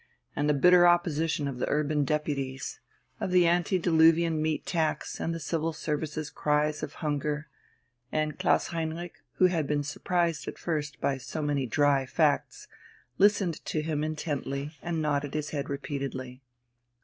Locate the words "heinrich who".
8.69-9.45